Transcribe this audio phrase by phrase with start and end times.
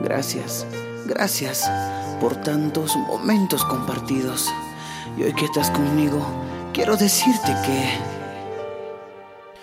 [0.00, 0.64] Gracias,
[1.06, 1.68] gracias
[2.20, 4.48] por tantos momentos compartidos.
[5.16, 6.20] Y hoy que estás conmigo,
[6.72, 7.98] quiero decirte que...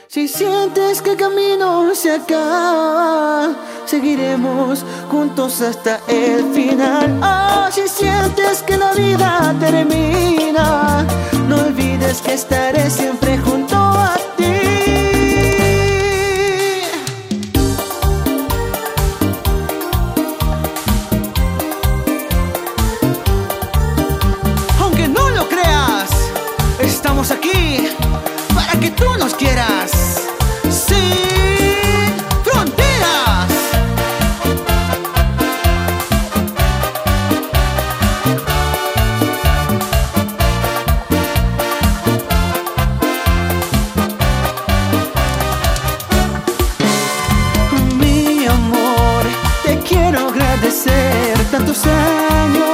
[0.07, 3.53] Si sientes que el camino se acaba,
[3.85, 7.19] seguiremos juntos hasta el final.
[7.23, 11.05] Oh, si sientes que la vida termina,
[11.47, 12.68] no olvides que estaré
[51.59, 51.89] agradecer
[52.29, 52.68] tantos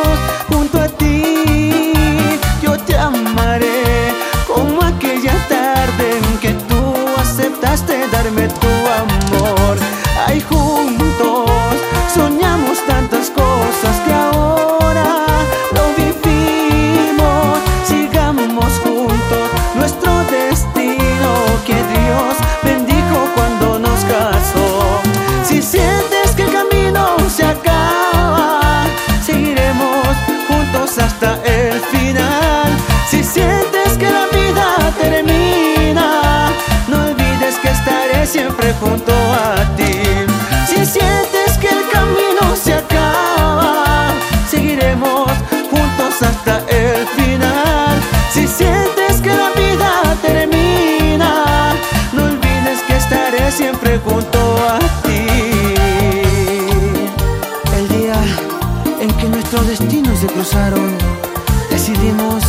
[61.72, 62.44] decidimos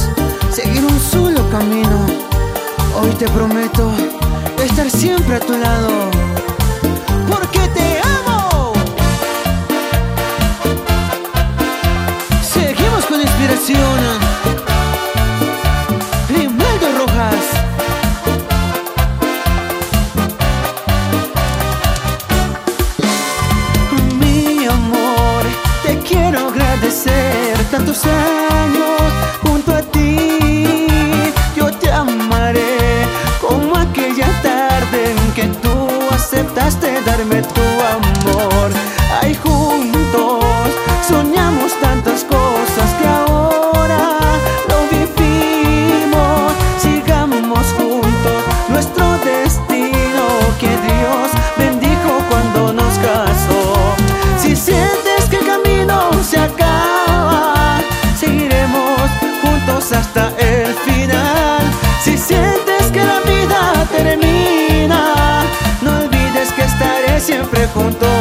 [0.53, 2.07] seguir un solo camino.
[3.01, 3.91] Hoy te prometo
[4.63, 6.11] estar siempre a tu lado,
[7.27, 8.73] porque te amo.
[12.43, 13.96] Seguimos con inspiración.
[27.85, 28.96] tu sueño
[67.77, 68.16] juntos.